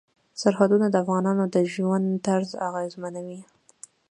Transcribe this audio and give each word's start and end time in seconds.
سرحدونه 0.41 0.85
د 0.89 0.95
افغانانو 1.03 1.43
د 1.53 1.57
ژوند 1.73 2.05
طرز 2.27 2.49
اغېزمنوي. 2.67 3.39